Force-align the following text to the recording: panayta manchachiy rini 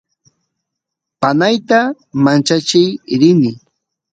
panayta 1.21 1.79
manchachiy 2.23 2.83
rini 3.19 3.51